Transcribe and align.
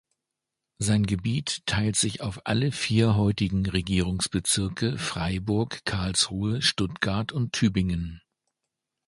Sein 0.79 1.05
Gebiet 1.05 1.61
teilt 1.67 1.95
sich 1.95 2.21
auf 2.21 2.47
alle 2.47 2.71
vier 2.71 3.15
heutigen 3.17 3.67
Regierungsbezirke 3.67 4.97
Freiburg, 4.97 5.85
Karlsruhe, 5.85 6.63
Stuttgart 6.63 7.31
und 7.31 7.53
Tübingen. 7.53 8.19